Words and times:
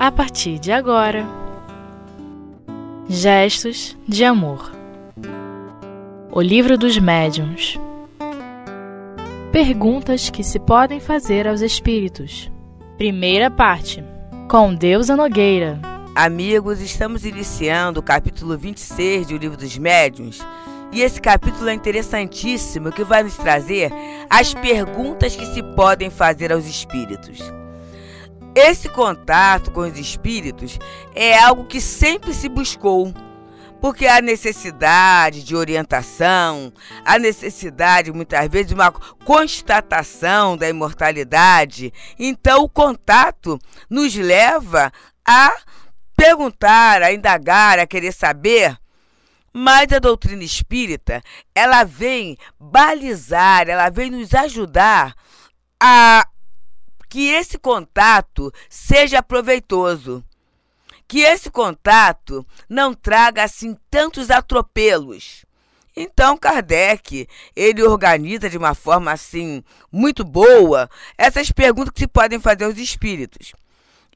a 0.00 0.10
partir 0.10 0.58
de 0.58 0.72
agora. 0.72 1.26
Gestos 3.06 3.94
de 4.08 4.24
Amor 4.24 4.72
O 6.32 6.40
Livro 6.40 6.78
dos 6.78 6.96
Médiuns 6.96 7.78
Perguntas 9.52 10.30
que 10.30 10.42
se 10.42 10.58
podem 10.58 11.00
fazer 11.00 11.46
aos 11.46 11.60
espíritos. 11.60 12.50
Primeira 12.96 13.50
parte 13.50 14.02
Com 14.48 14.74
Deus 14.74 15.10
a 15.10 15.16
Nogueira. 15.16 15.78
Amigos, 16.14 16.80
estamos 16.80 17.26
iniciando 17.26 18.00
o 18.00 18.02
capítulo 18.02 18.56
26 18.56 19.26
do 19.26 19.36
Livro 19.36 19.58
dos 19.58 19.76
Médiuns. 19.76 20.40
E 20.92 21.02
esse 21.02 21.20
capítulo 21.20 21.68
é 21.68 21.74
interessantíssimo 21.74 22.90
que 22.90 23.04
vai 23.04 23.22
nos 23.22 23.36
trazer 23.36 23.92
as 24.30 24.54
perguntas 24.54 25.36
que 25.36 25.44
se 25.44 25.62
podem 25.74 26.08
fazer 26.08 26.50
aos 26.50 26.64
espíritos. 26.64 27.59
Esse 28.54 28.88
contato 28.88 29.70
com 29.70 29.80
os 29.80 29.96
espíritos 29.96 30.78
é 31.14 31.38
algo 31.38 31.66
que 31.66 31.80
sempre 31.80 32.34
se 32.34 32.48
buscou, 32.48 33.14
porque 33.80 34.06
a 34.06 34.20
necessidade 34.20 35.44
de 35.44 35.54
orientação, 35.54 36.72
a 37.04 37.16
necessidade 37.18 38.12
muitas 38.12 38.48
vezes 38.48 38.68
de 38.68 38.74
uma 38.74 38.90
constatação 39.24 40.56
da 40.56 40.68
imortalidade, 40.68 41.92
então 42.18 42.64
o 42.64 42.68
contato 42.68 43.56
nos 43.88 44.14
leva 44.16 44.92
a 45.24 45.52
perguntar, 46.16 47.02
a 47.02 47.12
indagar, 47.12 47.78
a 47.78 47.86
querer 47.86 48.12
saber. 48.12 48.76
Mas 49.52 49.92
a 49.92 49.98
doutrina 49.98 50.44
espírita, 50.44 51.22
ela 51.54 51.82
vem 51.82 52.36
balizar, 52.58 53.68
ela 53.68 53.88
vem 53.90 54.10
nos 54.10 54.32
ajudar 54.32 55.14
a 55.80 56.24
que 57.10 57.28
esse 57.28 57.58
contato 57.58 58.52
seja 58.70 59.20
proveitoso. 59.20 60.24
Que 61.08 61.22
esse 61.22 61.50
contato 61.50 62.46
não 62.68 62.94
traga 62.94 63.42
assim 63.42 63.76
tantos 63.90 64.30
atropelos. 64.30 65.44
Então 65.96 66.38
Kardec, 66.38 67.26
ele 67.54 67.82
organiza 67.82 68.48
de 68.48 68.56
uma 68.56 68.76
forma 68.76 69.10
assim 69.10 69.62
muito 69.90 70.24
boa 70.24 70.88
essas 71.18 71.50
perguntas 71.50 71.92
que 71.92 72.00
se 72.00 72.06
podem 72.06 72.38
fazer 72.38 72.64
aos 72.64 72.78
espíritos. 72.78 73.52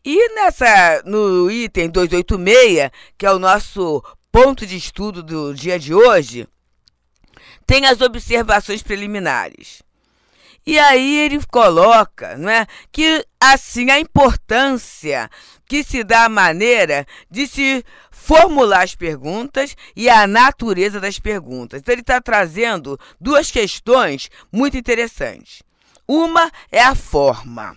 E 0.05 0.34
nessa 0.37 1.03
no 1.05 1.50
item 1.50 1.91
286, 1.91 2.91
que 3.19 3.27
é 3.27 3.33
o 3.33 3.41
nosso 3.41 4.05
ponto 4.31 4.65
de 4.65 4.77
estudo 4.77 5.20
do 5.20 5.53
dia 5.53 5.81
de 5.81 5.92
hoje, 5.92 6.47
tem 7.67 7.87
as 7.87 8.00
observações 8.00 8.83
preliminares. 8.84 9.83
E 10.67 10.79
aí 10.79 11.19
ele 11.19 11.45
coloca 11.47 12.37
não 12.39 12.48
é, 12.48 12.67
que 12.91 13.25
assim 13.39 13.91
a 13.91 14.01
importância 14.01 15.31
que 15.67 15.84
se 15.84 16.03
dá 16.03 16.25
a 16.25 16.29
maneira 16.29 17.06
de 17.31 17.47
se 17.47 17.84
formular 18.11 18.83
as 18.83 18.95
perguntas 18.95 19.77
e 19.95 20.09
a 20.09 20.27
natureza 20.27 20.98
das 20.98 21.19
perguntas. 21.19 21.81
Então 21.81 21.93
ele 21.93 22.01
está 22.01 22.21
trazendo 22.21 22.98
duas 23.21 23.51
questões 23.51 24.31
muito 24.51 24.77
interessantes. 24.77 25.62
Uma 26.09 26.51
é 26.73 26.83
a 26.83 26.95
forma. 26.95 27.77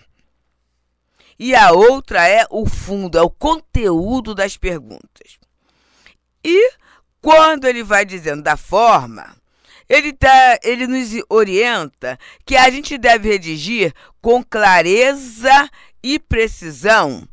E 1.38 1.54
a 1.54 1.72
outra 1.72 2.26
é 2.26 2.46
o 2.50 2.66
fundo, 2.66 3.18
é 3.18 3.22
o 3.22 3.30
conteúdo 3.30 4.34
das 4.34 4.56
perguntas. 4.56 5.38
E 6.42 6.72
quando 7.20 7.66
ele 7.66 7.82
vai 7.82 8.04
dizendo 8.04 8.42
da 8.42 8.56
forma, 8.56 9.36
ele, 9.88 10.12
tá, 10.12 10.58
ele 10.62 10.86
nos 10.86 11.10
orienta 11.28 12.18
que 12.44 12.56
a 12.56 12.68
gente 12.70 12.98
deve 12.98 13.28
redigir 13.28 13.94
com 14.20 14.44
clareza 14.44 15.70
e 16.02 16.18
precisão, 16.18 17.26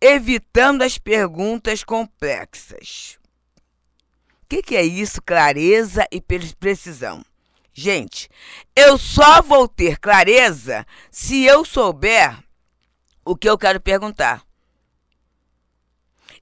evitando 0.00 0.82
as 0.82 0.96
perguntas 0.96 1.84
complexas. 1.84 3.18
O 4.42 4.46
que, 4.48 4.62
que 4.62 4.76
é 4.76 4.82
isso, 4.82 5.20
clareza 5.20 6.06
e 6.10 6.22
precisão? 6.58 7.22
Gente, 7.74 8.28
eu 8.74 8.96
só 8.96 9.42
vou 9.42 9.68
ter 9.68 9.98
clareza 9.98 10.86
se 11.10 11.44
eu 11.44 11.64
souber 11.64 12.36
o 13.24 13.36
que 13.36 13.48
eu 13.48 13.58
quero 13.58 13.80
perguntar. 13.80 14.42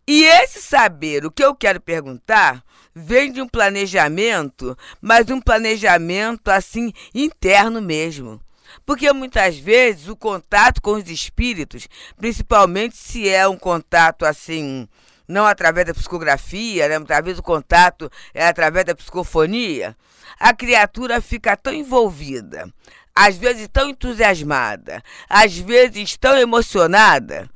E 0.06 0.24
esse 0.24 0.62
saber 0.62 1.26
o 1.26 1.30
que 1.30 1.44
eu 1.44 1.54
quero 1.54 1.80
perguntar 1.80 2.64
vem 2.98 3.30
de 3.30 3.42
um 3.42 3.46
planejamento, 3.46 4.74
mas 5.02 5.28
um 5.28 5.38
planejamento 5.38 6.48
assim 6.48 6.94
interno 7.14 7.82
mesmo. 7.82 8.40
Porque 8.86 9.12
muitas 9.12 9.58
vezes 9.58 10.08
o 10.08 10.16
contato 10.16 10.80
com 10.80 10.92
os 10.92 11.10
espíritos, 11.10 11.88
principalmente 12.16 12.96
se 12.96 13.28
é 13.28 13.46
um 13.46 13.58
contato 13.58 14.24
assim, 14.24 14.88
não 15.28 15.44
através 15.44 15.86
da 15.86 15.92
psicografia, 15.92 16.88
né? 16.88 16.98
muitas 16.98 17.22
vezes 17.22 17.38
o 17.38 17.42
contato 17.42 18.10
é 18.32 18.46
através 18.46 18.86
da 18.86 18.94
psicofonia, 18.94 19.94
a 20.40 20.54
criatura 20.54 21.20
fica 21.20 21.54
tão 21.54 21.74
envolvida, 21.74 22.66
às 23.14 23.36
vezes 23.36 23.68
tão 23.70 23.90
entusiasmada, 23.90 25.02
às 25.28 25.56
vezes 25.58 26.16
tão 26.16 26.36
emocionada, 26.38 27.46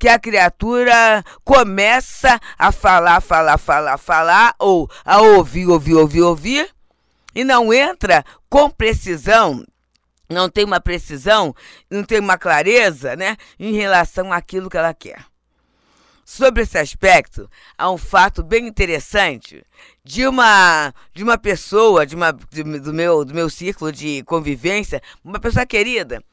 que 0.00 0.08
a 0.08 0.18
criatura 0.18 1.22
começa 1.44 2.40
a 2.58 2.72
falar, 2.72 3.20
falar, 3.20 3.58
falar, 3.58 3.98
falar, 3.98 4.54
ou 4.58 4.90
a 5.04 5.20
ouvir, 5.20 5.66
ouvir, 5.66 5.94
ouvir, 5.94 6.22
ouvir, 6.22 6.74
e 7.34 7.44
não 7.44 7.70
entra 7.70 8.24
com 8.48 8.70
precisão, 8.70 9.62
não 10.26 10.48
tem 10.48 10.64
uma 10.64 10.80
precisão, 10.80 11.54
não 11.90 12.02
tem 12.02 12.18
uma 12.18 12.38
clareza, 12.38 13.14
né, 13.14 13.36
em 13.58 13.74
relação 13.74 14.32
àquilo 14.32 14.70
que 14.70 14.78
ela 14.78 14.94
quer. 14.94 15.22
Sobre 16.24 16.62
esse 16.62 16.78
aspecto, 16.78 17.50
há 17.76 17.90
um 17.90 17.98
fato 17.98 18.42
bem 18.42 18.66
interessante 18.66 19.62
de 20.02 20.26
uma 20.26 20.94
de 21.12 21.22
uma 21.22 21.36
pessoa, 21.36 22.06
de 22.06 22.16
uma 22.16 22.32
de, 22.32 22.62
do 22.62 22.94
meu 22.94 23.22
do 23.22 23.34
meu 23.34 23.50
círculo 23.50 23.92
de 23.92 24.22
convivência, 24.22 25.02
uma 25.22 25.40
pessoa 25.40 25.66
querida. 25.66 26.24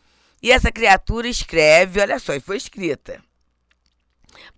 E 0.41 0.51
essa 0.51 0.72
criatura 0.72 1.28
escreve, 1.28 1.99
olha 1.99 2.19
só, 2.19 2.34
e 2.34 2.39
foi 2.39 2.57
escrita 2.57 3.22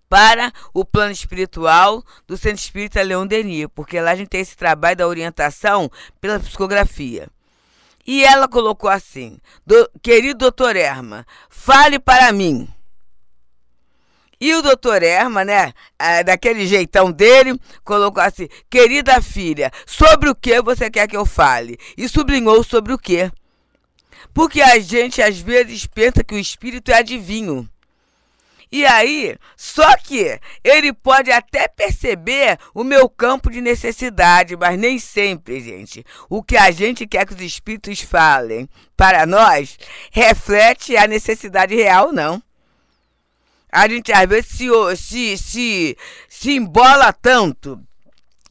para 0.09 0.51
o 0.73 0.83
plano 0.83 1.11
espiritual 1.11 2.03
do 2.27 2.35
Centro 2.35 2.63
Espírita 2.63 3.01
Leão 3.01 3.27
Denis, 3.27 3.67
porque 3.75 4.01
lá 4.01 4.11
a 4.11 4.15
gente 4.15 4.29
tem 4.29 4.41
esse 4.41 4.57
trabalho 4.57 4.97
da 4.97 5.07
orientação 5.07 5.89
pela 6.19 6.39
psicografia. 6.39 7.29
E 8.05 8.25
ela 8.25 8.47
colocou 8.47 8.89
assim: 8.89 9.39
do, 9.65 9.89
Querido 10.01 10.39
doutor 10.39 10.75
Erma, 10.75 11.25
fale 11.47 11.99
para 11.99 12.31
mim. 12.31 12.67
E 14.41 14.55
o 14.55 14.61
doutor 14.61 15.03
Erma, 15.03 15.43
né, 15.43 15.73
daquele 16.25 16.65
jeitão 16.65 17.11
dele, 17.11 17.59
colocou 17.83 18.23
assim: 18.23 18.47
Querida 18.69 19.21
filha, 19.21 19.69
sobre 19.85 20.29
o 20.29 20.35
que 20.35 20.61
você 20.61 20.89
quer 20.89 21.07
que 21.07 21.17
eu 21.17 21.25
fale? 21.25 21.77
E 21.97 22.07
sublinhou 22.09 22.63
sobre 22.63 22.93
o 22.93 22.97
que. 22.97 23.31
Porque 24.33 24.61
a 24.61 24.79
gente 24.79 25.21
às 25.21 25.39
vezes 25.39 25.85
pensa 25.85 26.23
que 26.23 26.33
o 26.33 26.39
espírito 26.39 26.89
é 26.91 26.95
adivinho. 26.95 27.69
E 28.71 28.85
aí, 28.85 29.35
só 29.57 29.97
que 29.97 30.39
ele 30.63 30.93
pode 30.93 31.31
até 31.31 31.67
perceber 31.67 32.59
o 32.73 32.83
meu 32.83 33.09
campo 33.09 33.49
de 33.49 33.61
necessidade, 33.61 34.55
mas 34.55 34.77
nem 34.77 34.99
sempre, 34.99 35.59
gente. 35.59 36.05
O 36.29 36.43
que 36.43 36.55
a 36.55 36.69
gente 36.69 37.07
quer 37.07 37.25
que 37.25 37.33
os 37.33 37.41
espíritos 37.41 38.01
falem 38.01 38.69
para 38.95 39.25
nós 39.25 39.77
reflete 40.11 40.95
a 40.95 41.07
necessidade 41.07 41.73
real, 41.73 42.11
não. 42.11 42.41
A 43.71 43.87
gente 43.87 44.11
às 44.11 44.27
vezes 44.27 44.51
se, 44.51 44.67
se, 44.97 45.37
se, 45.37 45.97
se 46.27 46.51
embola 46.55 47.11
tanto 47.11 47.79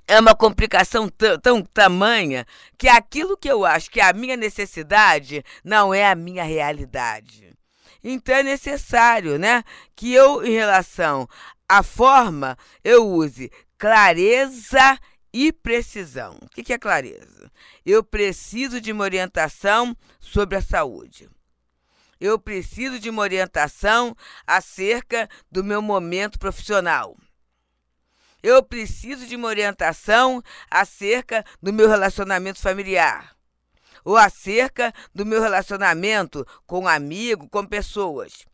é 0.09 0.19
uma 0.19 0.35
complicação 0.35 1.09
tão 1.43 1.63
tamanha 1.63 2.47
que 2.79 2.89
aquilo 2.89 3.37
que 3.37 3.49
eu 3.49 3.65
acho 3.65 3.91
que 3.91 4.01
é 4.01 4.05
a 4.05 4.13
minha 4.13 4.37
necessidade 4.37 5.45
não 5.63 5.93
é 5.93 6.09
a 6.11 6.15
minha 6.15 6.43
realidade. 6.43 7.48
Então 8.03 8.35
é 8.35 8.43
necessário, 8.43 9.39
né, 9.39 9.65
que 9.95 10.13
eu 10.13 10.45
em 10.45 10.53
relação 10.53 11.29
à 11.69 11.83
forma 11.83 12.57
eu 12.85 13.07
use 13.07 13.51
clareza 13.77 14.99
e 15.33 15.53
precisão. 15.53 16.39
O 16.43 16.49
que 16.49 16.73
é 16.73 16.79
clareza? 16.79 17.51
Eu 17.85 18.03
preciso 18.03 18.81
de 18.81 18.93
uma 18.93 19.05
orientação 19.05 19.97
sobre 20.21 20.57
a 20.57 20.63
saúde. 20.63 21.29
Eu 22.21 22.39
preciso 22.39 22.99
de 22.99 23.09
uma 23.11 23.23
orientação 23.23 24.17
acerca 24.47 25.29
do 25.51 25.63
meu 25.63 25.81
momento 25.81 26.39
profissional. 26.39 27.17
Eu 28.43 28.63
preciso 28.63 29.27
de 29.27 29.37
uma 29.37 29.49
orientação 29.49 30.43
acerca 30.71 31.45
do 31.63 31.73
meu 31.73 31.89
relacionamento 31.89 32.61
familiar 32.61 33.38
ou 34.09 34.17
acerca 34.17 34.91
do 35.15 35.27
meu 35.27 35.39
relacionamento 35.39 36.47
com 36.67 36.89
amigo, 36.89 37.47
com 37.47 37.67
pessoas. 37.67 38.47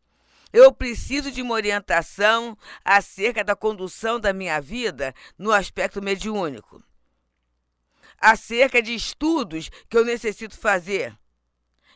Eu 0.53 0.73
preciso 0.73 1.31
de 1.31 1.41
uma 1.43 1.55
orientação 1.55 2.59
acerca 2.85 3.45
da 3.45 3.55
condução 3.55 4.19
da 4.19 4.33
minha 4.33 4.61
vida 4.61 5.15
no 5.39 5.53
aspecto 5.53 6.03
mediúnico. 6.03 6.83
Acerca 8.19 8.83
de 8.83 8.97
estudos 8.97 9.71
que 9.89 9.97
eu 9.97 10.05
necessito 10.05 10.59
fazer. 10.59 11.17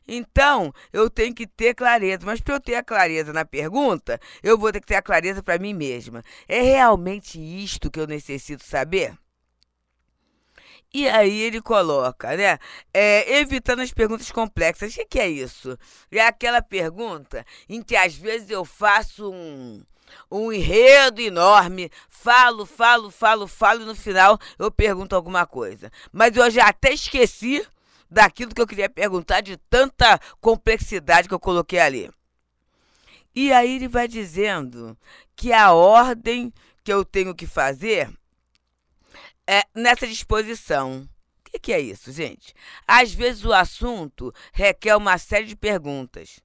Então, 0.06 0.72
eu 0.92 1.10
tenho 1.10 1.34
que 1.34 1.44
ter 1.44 1.74
clareza. 1.74 2.24
Mas 2.24 2.40
para 2.40 2.54
eu 2.54 2.60
ter 2.60 2.76
a 2.76 2.84
clareza 2.84 3.32
na 3.32 3.44
pergunta, 3.44 4.20
eu 4.40 4.56
vou 4.56 4.70
ter 4.70 4.80
que 4.80 4.86
ter 4.86 4.94
a 4.94 5.02
clareza 5.02 5.42
para 5.42 5.58
mim 5.58 5.74
mesma. 5.74 6.22
É 6.46 6.60
realmente 6.60 7.40
isto 7.40 7.90
que 7.90 7.98
eu 7.98 8.06
necessito 8.06 8.62
saber? 8.62 9.18
E 10.92 11.06
aí 11.06 11.40
ele 11.40 11.60
coloca, 11.60 12.34
né? 12.36 12.58
É, 12.94 13.38
evitando 13.40 13.80
as 13.80 13.92
perguntas 13.92 14.30
complexas. 14.30 14.92
O 14.92 14.96
que, 14.96 15.04
que 15.04 15.20
é 15.20 15.28
isso? 15.28 15.78
É 16.10 16.20
aquela 16.20 16.62
pergunta 16.62 17.44
em 17.68 17.82
que 17.82 17.94
às 17.94 18.14
vezes 18.14 18.48
eu 18.48 18.64
faço 18.64 19.30
um, 19.30 19.82
um 20.30 20.50
enredo 20.50 21.20
enorme, 21.20 21.90
falo, 22.08 22.64
falo, 22.64 23.10
falo, 23.10 23.46
falo, 23.46 23.82
e 23.82 23.84
no 23.84 23.94
final 23.94 24.38
eu 24.58 24.70
pergunto 24.70 25.14
alguma 25.14 25.46
coisa. 25.46 25.92
Mas 26.10 26.36
eu 26.36 26.50
já 26.50 26.68
até 26.68 26.92
esqueci 26.92 27.66
daquilo 28.10 28.54
que 28.54 28.60
eu 28.60 28.66
queria 28.66 28.88
perguntar, 28.88 29.42
de 29.42 29.56
tanta 29.68 30.18
complexidade 30.40 31.28
que 31.28 31.34
eu 31.34 31.40
coloquei 31.40 31.78
ali. 31.78 32.10
E 33.34 33.52
aí 33.52 33.76
ele 33.76 33.88
vai 33.88 34.08
dizendo 34.08 34.96
que 35.36 35.52
a 35.52 35.72
ordem 35.72 36.52
que 36.82 36.92
eu 36.92 37.04
tenho 37.04 37.34
que 37.34 37.46
fazer 37.46 38.10
é 39.48 39.64
nessa 39.74 40.06
disposição. 40.06 41.08
O 41.38 41.50
que, 41.50 41.58
que 41.58 41.72
é 41.72 41.80
isso, 41.80 42.12
gente? 42.12 42.52
Às 42.86 43.14
vezes 43.14 43.46
o 43.46 43.52
assunto 43.54 44.30
requer 44.52 44.94
uma 44.94 45.16
série 45.16 45.46
de 45.46 45.56
perguntas. 45.56 46.40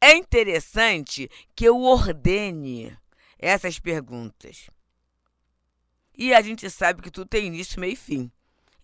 É 0.00 0.14
interessante 0.14 1.28
que 1.56 1.64
eu 1.64 1.82
ordene 1.82 2.96
essas 3.36 3.80
perguntas. 3.80 4.70
E 6.16 6.32
a 6.32 6.40
gente 6.40 6.70
sabe 6.70 7.02
que 7.02 7.10
tudo 7.10 7.28
tem 7.28 7.46
início, 7.46 7.80
meio 7.80 7.94
e 7.94 7.96
fim. 7.96 8.30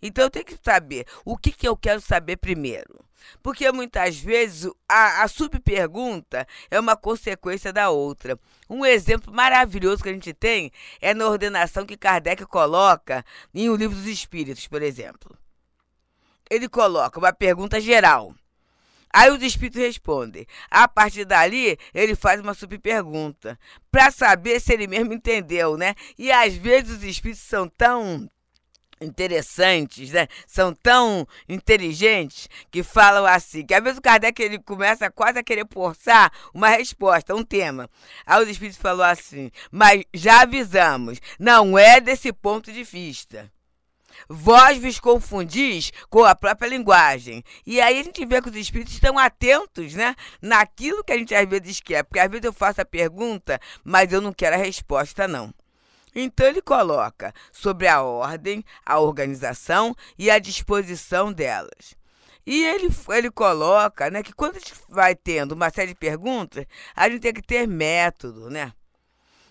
Então 0.05 0.25
eu 0.25 0.31
tenho 0.31 0.45
que 0.45 0.59
saber 0.63 1.07
o 1.25 1.35
que, 1.35 1.51
que 1.51 1.67
eu 1.67 1.75
quero 1.75 1.99
saber 1.99 2.37
primeiro. 2.37 3.03
Porque 3.43 3.73
muitas 3.73 4.19
vezes 4.19 4.71
a, 4.87 5.23
a 5.23 5.29
subpergunta 5.29 6.47
é 6.71 6.79
uma 6.79 6.95
consequência 6.95 7.73
da 7.73 7.89
outra. 7.89 8.39
Um 8.69 8.85
exemplo 8.85 9.33
maravilhoso 9.33 10.03
que 10.03 10.11
a 10.11 10.13
gente 10.13 10.35
tem 10.35 10.71
é 11.01 11.15
na 11.15 11.27
ordenação 11.27 11.87
que 11.87 11.97
Kardec 11.97 12.45
coloca 12.45 13.25
em 13.55 13.71
O 13.71 13.77
Livro 13.77 13.97
dos 13.97 14.07
Espíritos, 14.07 14.67
por 14.67 14.83
exemplo. 14.83 15.35
Ele 16.51 16.69
coloca 16.69 17.19
uma 17.19 17.33
pergunta 17.33 17.81
geral. 17.81 18.35
Aí 19.11 19.31
os 19.31 19.43
espíritos 19.43 19.81
respondem. 19.81 20.45
A 20.71 20.87
partir 20.87 21.25
dali, 21.25 21.79
ele 21.95 22.15
faz 22.15 22.41
uma 22.41 22.53
subpergunta 22.53 23.59
para 23.91 24.11
saber 24.11 24.61
se 24.61 24.75
ele 24.75 24.87
mesmo 24.87 25.15
entendeu, 25.15 25.79
né? 25.79 25.95
E 26.19 26.31
às 26.31 26.53
vezes 26.55 26.99
os 26.99 27.05
espíritos 27.05 27.45
são 27.45 27.69
tão 27.69 28.29
interessantes, 29.01 30.11
né? 30.11 30.27
São 30.47 30.75
tão 30.75 31.27
inteligentes 31.49 32.49
que 32.71 32.83
falam 32.83 33.27
assim, 33.27 33.65
que 33.65 33.75
às 33.75 33.83
vezes 33.83 33.99
o 33.99 34.03
Kardec 34.03 34.43
ele 34.43 34.59
começa 34.59 35.11
quase 35.11 35.39
a 35.39 35.45
querer 35.45 35.67
forçar 35.73 36.33
uma 36.53 36.69
resposta, 36.69 37.35
um 37.35 37.45
tema. 37.45 37.89
Aí 38.27 38.43
os 38.43 38.49
espíritos 38.49 38.81
falou 38.81 39.05
assim, 39.05 39.51
mas 39.71 40.03
já 40.13 40.43
avisamos, 40.43 41.21
não 41.39 41.79
é 41.79 42.01
desse 42.01 42.33
ponto 42.33 42.73
de 42.73 42.85
vista. 42.85 43.51
Vós 44.29 44.79
vos 44.79 45.01
confundis 45.01 45.93
com 46.09 46.25
a 46.25 46.35
própria 46.35 46.69
linguagem. 46.69 47.43
E 47.67 47.81
aí 47.81 47.99
a 47.99 48.03
gente 48.03 48.25
vê 48.25 48.41
que 48.41 48.49
os 48.49 48.57
espíritos 48.57 48.95
estão 48.95 49.19
atentos, 49.19 49.95
né? 49.95 50.15
Naquilo 50.41 51.05
que 51.05 51.13
a 51.13 51.19
gente 51.19 51.35
às 51.35 51.49
vezes 51.49 51.81
quer. 51.81 52.05
Porque 52.05 52.21
às 52.21 52.31
vezes 52.31 52.45
eu 52.45 52.53
faço 52.53 52.81
a 52.81 52.85
pergunta, 52.85 53.61
mas 53.83 54.13
eu 54.13 54.21
não 54.21 54.33
quero 54.33 54.55
a 54.55 54.59
resposta, 54.59 55.27
não. 55.27 55.53
Então 56.15 56.47
ele 56.47 56.63
coloca 56.63 57.35
sobre 57.53 57.89
a 57.89 58.03
ordem, 58.03 58.65
a 58.85 59.01
organização 59.01 59.95
e 60.19 60.31
a 60.31 60.39
disposição 60.39 61.33
delas. 61.33 61.97
E 62.47 62.65
ele, 62.65 62.89
ele 63.09 63.31
coloca 63.31 64.11
né, 64.11 64.23
que 64.23 64.33
quando 64.33 64.57
a 64.57 64.59
gente 64.59 64.75
vai 64.89 65.15
tendo 65.15 65.53
uma 65.53 65.71
série 65.71 65.89
de 65.89 65.95
perguntas, 65.95 66.67
a 66.95 67.09
gente 67.09 67.23
tem 67.23 67.33
que 67.33 67.43
ter 67.43 67.67
método, 67.67 68.51
né? 68.51 68.73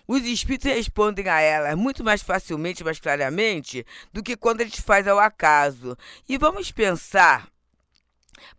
Os 0.06 0.22
espíritos 0.24 0.70
respondem 0.70 1.28
a 1.28 1.40
elas 1.40 1.74
muito 1.76 2.04
mais 2.04 2.22
facilmente, 2.22 2.84
mais 2.84 3.00
claramente, 3.00 3.86
do 4.12 4.22
que 4.22 4.36
quando 4.36 4.60
a 4.60 4.64
gente 4.64 4.82
faz 4.82 5.08
ao 5.08 5.18
acaso. 5.18 5.96
E 6.28 6.36
vamos 6.36 6.70
pensar 6.70 7.48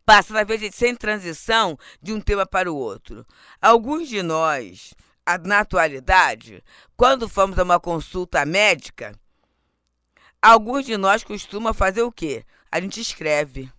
passando 0.05 0.37
a 0.37 0.43
vez 0.43 0.73
sem 0.73 0.95
transição 0.95 1.77
de 2.01 2.13
um 2.13 2.19
tema 2.19 2.45
para 2.45 2.71
o 2.71 2.75
outro. 2.75 3.25
Alguns 3.61 4.09
de 4.09 4.23
nós 4.23 4.93
na 5.43 5.59
atualidade, 5.59 6.63
quando 6.95 7.27
vamos 7.27 7.57
a 7.57 7.63
uma 7.63 7.79
consulta 7.79 8.45
médica, 8.45 9.17
alguns 10.41 10.85
de 10.85 10.97
nós 10.97 11.23
costumam 11.23 11.73
fazer 11.73 12.03
o 12.03 12.11
quê? 12.11 12.45
A 12.71 12.79
gente 12.79 12.99
escreve. 12.99 13.71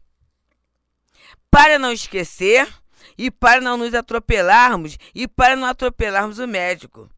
Para 1.50 1.78
não 1.78 1.92
esquecer 1.92 2.68
e 3.16 3.30
para 3.30 3.60
não 3.60 3.76
nos 3.76 3.94
atropelarmos 3.94 4.98
e 5.14 5.28
para 5.28 5.56
não 5.56 5.68
atropelarmos 5.68 6.38
o 6.38 6.46
médico. 6.46 7.08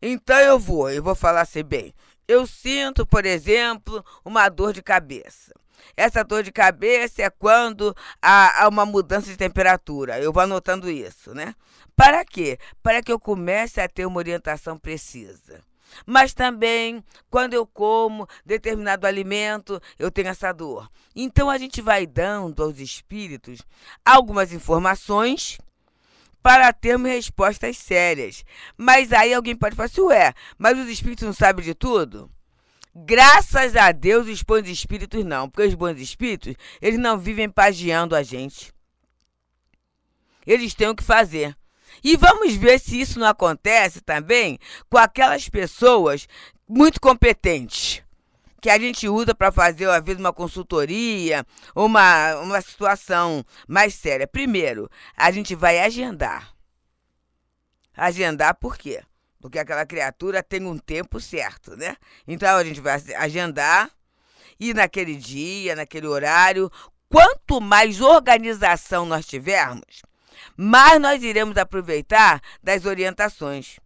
Então 0.00 0.38
eu 0.38 0.58
vou, 0.58 0.90
eu 0.90 1.02
vou 1.02 1.14
falar 1.14 1.42
assim 1.42 1.64
bem. 1.64 1.94
Eu 2.28 2.46
sinto, 2.46 3.06
por 3.06 3.24
exemplo, 3.24 4.04
uma 4.24 4.48
dor 4.48 4.72
de 4.72 4.82
cabeça. 4.82 5.52
Essa 5.96 6.22
dor 6.24 6.42
de 6.42 6.52
cabeça 6.52 7.22
é 7.22 7.30
quando 7.30 7.94
há, 8.20 8.64
há 8.64 8.68
uma 8.68 8.86
mudança 8.86 9.30
de 9.30 9.36
temperatura. 9.36 10.18
Eu 10.20 10.32
vou 10.32 10.42
anotando 10.42 10.90
isso, 10.90 11.34
né? 11.34 11.54
Para 11.96 12.24
quê? 12.24 12.58
Para 12.82 13.02
que 13.02 13.12
eu 13.12 13.18
comece 13.18 13.80
a 13.80 13.88
ter 13.88 14.06
uma 14.06 14.18
orientação 14.18 14.78
precisa. 14.78 15.60
Mas 16.06 16.32
também, 16.32 17.04
quando 17.30 17.54
eu 17.54 17.66
como 17.66 18.26
determinado 18.44 19.06
alimento, 19.06 19.80
eu 19.98 20.10
tenho 20.10 20.28
essa 20.28 20.52
dor. 20.52 20.88
Então, 21.14 21.50
a 21.50 21.58
gente 21.58 21.82
vai 21.82 22.06
dando 22.06 22.62
aos 22.62 22.78
espíritos 22.78 23.60
algumas 24.04 24.52
informações 24.52 25.58
para 26.42 26.72
termos 26.72 27.10
respostas 27.10 27.76
sérias. 27.78 28.44
Mas 28.76 29.12
aí 29.12 29.32
alguém 29.32 29.54
pode 29.54 29.76
falar 29.76 29.86
assim, 29.86 30.00
ué, 30.00 30.34
mas 30.58 30.78
os 30.78 30.88
espíritos 30.88 31.24
não 31.24 31.32
sabem 31.32 31.64
de 31.64 31.74
tudo? 31.74 32.30
Graças 32.94 33.74
a 33.74 33.90
Deus, 33.90 34.28
os 34.28 34.42
bons 34.42 34.68
espíritos 34.68 35.24
não, 35.24 35.48
porque 35.48 35.66
os 35.66 35.74
bons 35.74 35.98
espíritos, 35.98 36.54
eles 36.80 36.98
não 36.98 37.18
vivem 37.18 37.48
pagiando 37.48 38.14
a 38.14 38.22
gente. 38.22 38.72
Eles 40.46 40.74
têm 40.74 40.88
o 40.88 40.94
que 40.94 41.02
fazer. 41.02 41.56
E 42.04 42.16
vamos 42.16 42.54
ver 42.54 42.78
se 42.78 43.00
isso 43.00 43.18
não 43.18 43.26
acontece 43.26 44.00
também 44.00 44.58
com 44.90 44.98
aquelas 44.98 45.48
pessoas 45.48 46.26
muito 46.68 47.00
competentes 47.00 48.02
que 48.60 48.70
a 48.70 48.78
gente 48.78 49.08
usa 49.08 49.34
para 49.34 49.50
fazer, 49.50 49.88
às 49.90 50.04
vezes, 50.04 50.20
uma 50.20 50.32
consultoria, 50.32 51.44
uma, 51.74 52.36
uma 52.36 52.60
situação 52.60 53.44
mais 53.66 53.94
séria. 53.94 54.26
Primeiro, 54.26 54.88
a 55.16 55.32
gente 55.32 55.54
vai 55.54 55.80
agendar. 55.80 56.54
Agendar 57.96 58.54
por 58.54 58.78
quê? 58.78 59.02
Porque 59.42 59.58
aquela 59.58 59.84
criatura 59.84 60.40
tem 60.40 60.64
um 60.64 60.78
tempo 60.78 61.20
certo, 61.20 61.76
né? 61.76 61.96
Então 62.26 62.56
a 62.56 62.62
gente 62.64 62.80
vai 62.80 63.02
agendar 63.16 63.90
e 64.58 64.72
naquele 64.72 65.16
dia, 65.16 65.74
naquele 65.74 66.06
horário, 66.06 66.70
quanto 67.08 67.60
mais 67.60 68.00
organização 68.00 69.04
nós 69.04 69.26
tivermos, 69.26 70.02
mais 70.56 71.00
nós 71.00 71.24
iremos 71.24 71.56
aproveitar 71.56 72.40
das 72.62 72.86
orientações. 72.86 73.80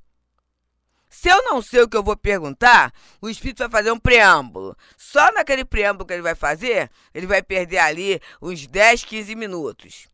Se 1.08 1.30
eu 1.30 1.42
não 1.44 1.62
sei 1.62 1.80
o 1.80 1.88
que 1.88 1.96
eu 1.96 2.02
vou 2.02 2.18
perguntar, 2.18 2.92
o 3.22 3.30
espírito 3.30 3.60
vai 3.60 3.70
fazer 3.70 3.90
um 3.90 3.98
preâmbulo. 3.98 4.76
Só 4.98 5.32
naquele 5.32 5.64
preâmbulo 5.64 6.04
que 6.04 6.12
ele 6.12 6.20
vai 6.20 6.34
fazer, 6.34 6.90
ele 7.14 7.26
vai 7.26 7.42
perder 7.42 7.78
ali 7.78 8.20
uns 8.42 8.66
10, 8.66 9.04
15 9.04 9.34
minutos. 9.34 10.08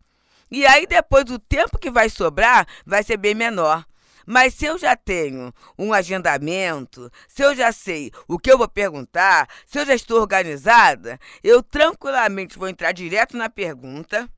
E 0.49 0.65
aí, 0.65 0.87
depois, 0.87 1.25
o 1.25 1.41
tempo 1.41 1.79
que 1.79 1.91
vai 1.91 2.09
sobrar 2.09 2.69
vai 2.87 3.03
ser 3.03 3.17
bem 3.17 3.35
menor. 3.35 3.85
Mas 4.27 4.55
se 4.55 4.65
eu 4.65 4.79
já 4.79 4.97
tenho 4.97 5.53
um 5.79 5.93
agendamento, 5.93 7.11
se 7.29 7.43
eu 7.43 7.55
já 7.55 7.73
sei 7.73 8.11
o 8.29 8.39
que 8.39 8.51
eu 8.51 8.59
vou 8.59 8.69
perguntar, 8.69 9.49
se 9.67 9.79
eu 9.79 9.87
já 9.87 9.95
estou 9.95 10.21
organizada, 10.21 11.19
eu 11.43 11.63
tranquilamente 11.63 12.59
vou 12.59 12.69
entrar 12.69 12.93
direto 12.93 13.37
na 13.37 13.49
pergunta. 13.49 14.29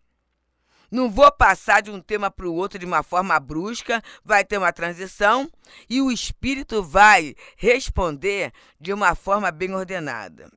Não 0.91 1.11
vou 1.11 1.31
passar 1.33 1.83
de 1.83 1.91
um 1.91 2.01
tema 2.01 2.31
para 2.31 2.47
o 2.47 2.55
outro 2.55 2.79
de 2.79 2.87
uma 2.87 3.03
forma 3.03 3.39
brusca, 3.41 4.03
vai 4.25 4.45
ter 4.45 4.59
uma 4.59 4.73
transição 4.73 5.51
e 5.91 6.01
o 6.01 6.11
espírito 6.11 6.83
vai 6.83 7.35
responder 7.57 8.53
de 8.81 8.93
uma 8.93 9.15
forma 9.15 9.51
bem 9.51 9.75
ordenada. 9.75 10.51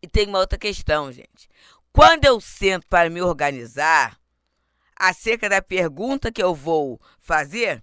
E 0.00 0.08
tem 0.08 0.26
uma 0.28 0.38
outra 0.38 0.58
questão, 0.58 1.12
gente. 1.12 1.48
Quando 1.92 2.24
eu 2.24 2.40
sento 2.40 2.86
para 2.88 3.08
me 3.10 3.22
organizar 3.22 4.18
acerca 4.96 5.48
da 5.48 5.62
pergunta 5.62 6.32
que 6.32 6.42
eu 6.42 6.54
vou 6.54 7.00
fazer, 7.20 7.82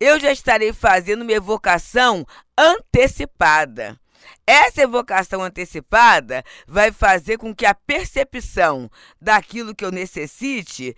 eu 0.00 0.18
já 0.18 0.30
estarei 0.30 0.72
fazendo 0.72 1.22
uma 1.22 1.32
evocação 1.32 2.26
antecipada. 2.56 3.98
Essa 4.46 4.82
evocação 4.82 5.42
antecipada 5.42 6.42
vai 6.66 6.90
fazer 6.90 7.38
com 7.38 7.54
que 7.54 7.66
a 7.66 7.74
percepção 7.74 8.90
daquilo 9.20 9.74
que 9.74 9.84
eu 9.84 9.90
necessite 9.90 10.96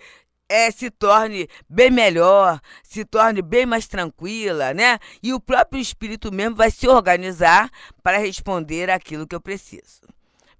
é, 0.48 0.70
se 0.70 0.90
torne 0.90 1.48
bem 1.68 1.90
melhor, 1.90 2.60
se 2.82 3.04
torne 3.04 3.40
bem 3.40 3.64
mais 3.64 3.86
tranquila, 3.86 4.74
né? 4.74 4.98
E 5.22 5.32
o 5.32 5.40
próprio 5.40 5.80
espírito 5.80 6.32
mesmo 6.32 6.56
vai 6.56 6.70
se 6.70 6.88
organizar 6.88 7.70
para 8.02 8.18
responder 8.18 8.90
aquilo 8.90 9.26
que 9.26 9.34
eu 9.34 9.40
preciso. 9.40 10.00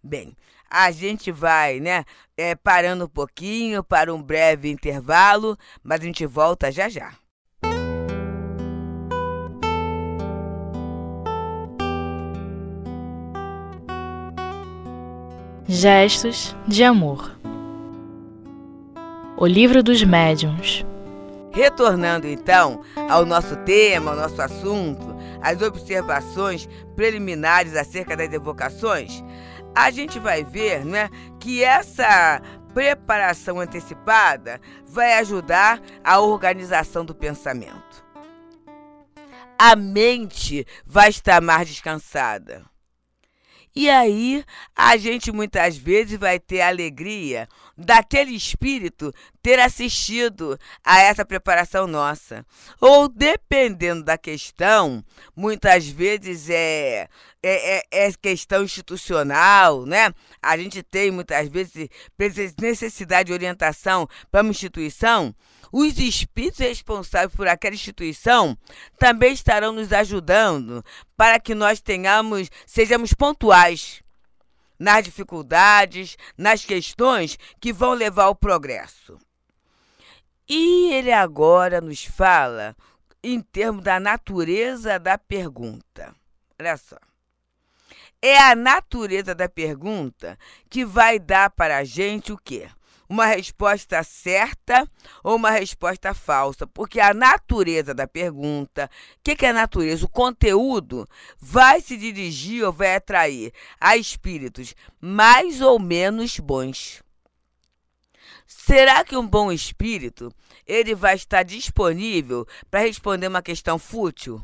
Bem, 0.03 0.37
a 0.71 0.93
gente 0.93 1.33
vai, 1.33 1.81
né, 1.81 2.05
é, 2.37 2.55
parando 2.55 3.05
um 3.05 3.09
pouquinho 3.09 3.83
para 3.83 4.15
um 4.15 4.23
breve 4.23 4.71
intervalo, 4.71 5.59
mas 5.83 6.01
a 6.01 6.05
gente 6.05 6.25
volta 6.25 6.71
já 6.71 6.89
já. 6.89 7.13
Gestos 15.73 16.57
de 16.67 16.83
amor. 16.83 17.39
O 19.37 19.47
livro 19.47 19.85
dos 19.85 20.03
médiuns. 20.03 20.85
Retornando 21.53 22.27
então 22.27 22.83
ao 23.09 23.25
nosso 23.25 23.55
tema, 23.59 24.11
ao 24.11 24.17
nosso 24.17 24.43
assunto, 24.43 25.17
as 25.41 25.63
observações 25.63 26.69
preliminares 26.97 27.77
acerca 27.77 28.17
das 28.17 28.33
evocações, 28.33 29.23
a 29.73 29.93
gente 29.93 30.19
vai 30.19 30.43
ver 30.43 30.85
né, 30.85 31.09
que 31.39 31.63
essa 31.63 32.43
preparação 32.75 33.61
antecipada 33.61 34.61
vai 34.85 35.21
ajudar 35.21 35.81
a 36.03 36.19
organização 36.19 37.05
do 37.05 37.15
pensamento. 37.15 38.05
A 39.57 39.77
mente 39.77 40.67
vai 40.85 41.11
estar 41.11 41.41
mais 41.41 41.69
descansada. 41.69 42.70
E 43.75 43.89
aí, 43.89 44.45
a 44.75 44.97
gente 44.97 45.31
muitas 45.31 45.77
vezes 45.77 46.19
vai 46.19 46.41
ter 46.41 46.61
a 46.61 46.69
alegria 46.69 47.49
daquele 47.79 48.33
espírito 48.33 49.13
ter 49.41 49.61
assistido 49.61 50.59
a 50.85 51.01
essa 51.01 51.25
preparação 51.25 51.87
nossa. 51.87 52.45
Ou, 52.81 53.09
dependendo 53.09 54.05
da 54.05 54.19
questão, 54.19 55.05
muitas 55.37 55.87
vezes 55.87 56.51
é, 56.51 57.09
é, 57.43 57.79
é, 57.79 58.09
é 58.09 58.13
questão 58.21 58.65
institucional, 58.65 59.87
né? 59.87 60.13
A 60.43 60.57
gente 60.59 60.83
tem 60.83 61.13
muitas 61.13 61.49
vezes 61.49 61.89
necessidade 62.61 63.29
de 63.29 63.33
orientação 63.33 64.09
para 64.31 64.43
uma 64.43 64.51
instituição 64.51 65.35
os 65.73 65.99
espíritos 65.99 66.61
responsáveis 66.61 67.35
por 67.35 67.47
aquela 67.47 67.75
instituição 67.75 68.57
também 68.99 69.33
estarão 69.33 69.73
nos 69.73 69.93
ajudando 69.93 70.85
para 71.17 71.39
que 71.39 71.55
nós 71.55 71.81
tenhamos, 71.81 72.51
sejamos 72.67 73.13
pontuais 73.13 74.03
nas 74.79 75.05
dificuldades, 75.05 76.17
nas 76.37 76.65
questões 76.65 77.39
que 77.61 77.73
vão 77.73 77.93
levar 77.93 78.25
ao 78.25 78.35
progresso. 78.35 79.19
E 80.49 80.93
ele 80.93 81.13
agora 81.13 81.81
nos 81.81 82.05
fala 82.05 82.75
em 83.23 83.41
termos 83.41 83.85
da 83.85 84.01
natureza 84.01 84.99
da 84.99 85.17
pergunta. 85.17 86.15
Olha 86.59 86.77
só. 86.77 86.97
É 88.23 88.37
a 88.39 88.55
natureza 88.55 89.35
da 89.35 89.49
pergunta 89.49 90.39
que 90.69 90.85
vai 90.85 91.19
dar 91.19 91.51
para 91.51 91.79
a 91.79 91.85
gente 91.85 92.33
o 92.33 92.39
quê? 92.39 92.69
Uma 93.11 93.27
resposta 93.27 94.05
certa 94.05 94.89
ou 95.25 95.35
uma 95.35 95.51
resposta 95.51 96.15
falsa, 96.15 96.65
porque 96.65 97.01
a 97.01 97.13
natureza 97.13 97.93
da 97.93 98.07
pergunta, 98.07 98.89
o 99.17 99.19
que, 99.25 99.35
que 99.35 99.45
é 99.45 99.49
a 99.49 99.53
natureza? 99.53 100.07
O 100.07 100.09
conteúdo 100.09 101.09
vai 101.37 101.81
se 101.81 101.97
dirigir 101.97 102.65
ou 102.65 102.73
vai 102.73 102.95
atrair 102.95 103.53
a 103.81 103.97
espíritos 103.97 104.77
mais 105.01 105.61
ou 105.61 105.81
menos 105.81 106.39
bons. 106.39 107.03
Será 108.47 109.03
que 109.05 109.17
um 109.17 109.27
bom 109.27 109.51
espírito 109.51 110.33
ele 110.65 110.95
vai 110.95 111.17
estar 111.17 111.43
disponível 111.43 112.47
para 112.71 112.81
responder 112.81 113.27
uma 113.27 113.43
questão 113.43 113.77
fútil? 113.77 114.41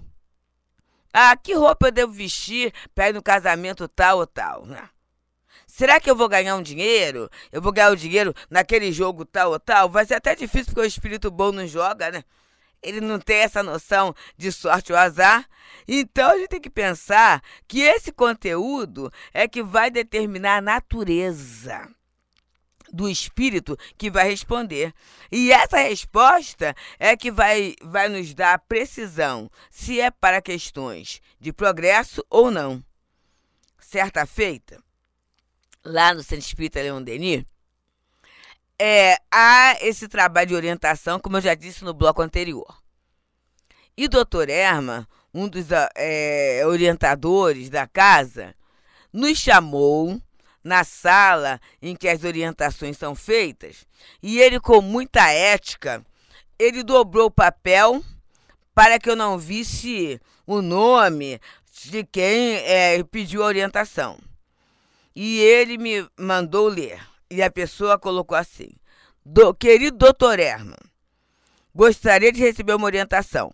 Ah, 1.13 1.37
que 1.37 1.55
roupa 1.55 1.87
eu 1.87 1.93
devo 1.93 2.13
vestir 2.13 2.75
para 2.93 3.11
ir 3.11 3.13
no 3.13 3.23
casamento 3.23 3.87
tal 3.87 4.19
ou 4.19 4.27
tal? 4.27 4.67
Né? 4.67 4.89
Será 5.77 6.01
que 6.01 6.11
eu 6.11 6.17
vou 6.17 6.27
ganhar 6.27 6.57
um 6.57 6.63
dinheiro? 6.63 7.29
Eu 7.53 7.61
vou 7.61 7.71
ganhar 7.71 7.93
o 7.93 7.97
dinheiro 7.97 8.33
naquele 8.49 8.91
jogo 8.91 9.27
tal 9.27 9.51
ou 9.51 9.61
tal? 9.61 9.91
Vai 9.91 10.07
ser 10.07 10.15
até 10.15 10.35
difícil 10.35 10.73
porque 10.73 10.81
o 10.81 10.87
espírito 10.87 11.31
bom 11.31 11.53
não 11.53 11.67
joga, 11.67 12.11
né? 12.11 12.25
Ele 12.83 12.99
não 12.99 13.19
tem 13.19 13.37
essa 13.37 13.63
noção 13.63 14.15
de 14.39 14.51
sorte 14.51 14.91
ou 14.91 14.99
azar. 14.99 15.47
Então 15.87 16.31
a 16.31 16.39
gente 16.39 16.49
tem 16.49 16.63
que 16.63 16.71
pensar 16.71 17.43
que 17.69 17.83
esse 17.83 18.11
conteúdo 18.11 19.13
é 19.35 19.47
que 19.47 19.63
vai 19.63 19.91
determinar 19.91 20.57
a 20.57 20.61
natureza 20.63 21.87
do 22.91 23.07
espírito 23.07 23.77
que 23.99 24.11
vai 24.11 24.27
responder. 24.31 24.95
E 25.31 25.53
essa 25.53 25.77
resposta 25.77 26.75
é 26.99 27.15
que 27.19 27.31
vai, 27.31 27.75
vai 27.83 28.09
nos 28.09 28.33
dar 28.33 28.55
a 28.55 28.59
precisão 28.59 29.51
se 29.71 30.01
é 30.01 30.11
para 30.11 30.41
questões 30.41 31.21
de 31.39 31.53
progresso 31.53 32.25
ou 32.31 32.51
não. 32.51 32.83
Certa 33.79 34.25
feita, 34.25 34.83
lá 35.87 36.13
no 36.13 36.23
Centro 36.23 36.45
Espírita 36.45 36.81
Leon 36.81 37.03
Denis, 37.03 37.45
é, 38.79 39.17
há 39.33 39.77
esse 39.81 40.09
trabalho 40.09 40.49
de 40.49 40.55
orientação, 40.55 41.19
como 41.19 41.39
eu 41.39 41.41
já 41.41 41.55
disse 41.55 41.85
no 41.85 41.95
bloco 41.95 42.21
anterior. 42.21 42.83
E 43.97 44.05
o 44.05 44.09
doutor 44.09 44.51
Erma, 44.51 45.09
um 45.33 45.49
dos 45.49 45.67
é, 45.95 46.63
orientadores 46.67 47.71
da 47.71 47.87
casa, 47.87 48.55
nos 49.13 49.39
chamou 49.39 50.21
na 50.63 50.85
sala 50.85 51.61
em 51.81 51.95
que 51.95 52.09
as 52.09 52.25
orientações 52.25 52.99
são 52.99 53.15
feitas 53.15 53.87
e 54.23 54.39
ele, 54.41 54.59
com 54.59 54.83
muita 54.83 55.31
ética, 55.31 56.05
ele 56.59 56.83
dobrou 56.83 57.27
o 57.27 57.31
papel 57.31 58.03
para 58.75 58.99
que 58.99 59.09
eu 59.09 59.17
não 59.17 59.39
visse 59.39 60.21
o 60.47 60.61
nome 60.61 61.41
de 61.85 62.05
quem 62.05 62.57
é, 62.57 63.03
pediu 63.05 63.43
a 63.43 63.47
orientação. 63.47 64.19
E 65.17 65.39
ele 65.39 65.79
me 65.79 66.07
mandou 66.21 66.69
ler. 66.69 67.01
E 67.31 67.43
a 67.43 67.51
pessoa 67.51 67.99
colocou 67.99 68.37
assim: 68.37 68.69
Do, 69.25 69.55
Querido 69.55 69.97
doutor 69.97 70.39
Herman, 70.39 70.77
gostaria 71.75 72.31
de 72.31 72.41
receber 72.41 72.75
uma 72.75 72.85
orientação. 72.85 73.51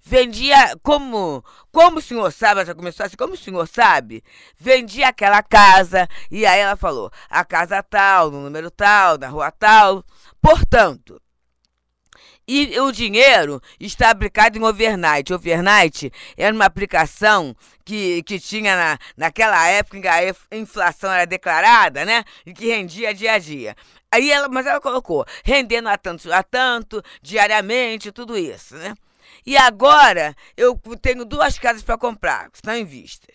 Vendia, 0.00 0.78
como, 0.84 1.44
como 1.72 1.98
o 1.98 2.02
senhor 2.02 2.30
sabe, 2.30 2.60
ela 2.60 2.74
começou 2.76 3.04
assim, 3.04 3.16
como 3.16 3.34
o 3.34 3.36
senhor 3.36 3.66
sabe, 3.66 4.22
vendia 4.56 5.08
aquela 5.08 5.42
casa, 5.42 6.08
e 6.30 6.46
aí 6.46 6.60
ela 6.60 6.76
falou, 6.76 7.10
a 7.28 7.44
casa 7.44 7.82
tal, 7.82 8.30
no 8.30 8.40
número 8.40 8.70
tal, 8.70 9.18
na 9.18 9.26
rua 9.26 9.50
tal. 9.50 10.04
Portanto, 10.40 11.20
e 12.48 12.78
o 12.78 12.92
dinheiro 12.92 13.60
está 13.80 14.10
aplicado 14.10 14.56
em 14.56 14.62
overnight. 14.62 15.32
Overnight 15.32 16.12
era 16.36 16.54
uma 16.54 16.64
aplicação 16.64 17.56
que, 17.84 18.22
que 18.22 18.38
tinha 18.38 18.76
na, 18.76 18.98
naquela 19.16 19.66
época 19.68 19.98
em 19.98 20.00
que 20.00 20.08
a 20.08 20.56
inflação 20.56 21.10
era 21.10 21.26
declarada, 21.26 22.04
né? 22.04 22.24
E 22.44 22.52
que 22.52 22.66
rendia 22.66 23.12
dia 23.12 23.32
a 23.32 23.38
dia. 23.38 23.74
Aí 24.12 24.30
ela, 24.30 24.48
mas 24.48 24.66
ela 24.66 24.80
colocou, 24.80 25.24
rendendo 25.44 25.88
a 25.88 25.98
tanto, 25.98 26.32
a 26.32 26.42
tanto, 26.42 27.02
diariamente, 27.20 28.12
tudo 28.12 28.38
isso, 28.38 28.76
né? 28.76 28.94
E 29.44 29.56
agora 29.56 30.34
eu 30.56 30.80
tenho 31.00 31.24
duas 31.24 31.58
casas 31.58 31.82
para 31.82 31.98
comprar, 31.98 32.50
que 32.50 32.58
estão 32.58 32.74
em 32.74 32.84
vista 32.84 33.26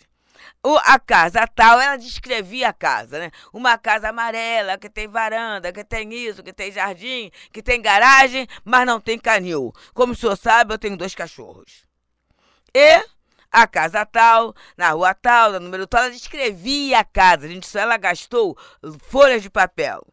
o, 0.63 0.77
a 0.77 0.99
casa 0.99 1.47
tal, 1.47 1.79
ela 1.79 1.97
descrevia 1.97 2.69
a 2.69 2.73
casa, 2.73 3.19
né? 3.19 3.31
Uma 3.51 3.77
casa 3.77 4.09
amarela, 4.09 4.77
que 4.77 4.89
tem 4.89 5.07
varanda, 5.07 5.73
que 5.73 5.83
tem 5.83 6.13
isso, 6.13 6.43
que 6.43 6.53
tem 6.53 6.71
jardim, 6.71 7.31
que 7.51 7.63
tem 7.63 7.81
garagem, 7.81 8.47
mas 8.63 8.85
não 8.85 8.99
tem 8.99 9.17
canil. 9.17 9.73
Como 9.93 10.13
o 10.13 10.15
senhor 10.15 10.37
sabe, 10.37 10.73
eu 10.73 10.77
tenho 10.77 10.95
dois 10.95 11.15
cachorros. 11.15 11.83
E 12.73 13.03
a 13.51 13.67
casa 13.67 14.05
tal, 14.05 14.55
na 14.77 14.91
rua 14.91 15.13
tal, 15.15 15.53
no 15.53 15.59
número 15.59 15.87
tal, 15.87 16.03
ela 16.03 16.11
descrevia 16.11 16.99
a 16.99 17.03
casa. 17.03 17.47
A 17.47 17.49
gente 17.49 17.67
só 17.67 17.79
ela 17.79 17.97
gastou 17.97 18.57
folhas 18.99 19.41
de 19.41 19.49
papel. 19.49 20.05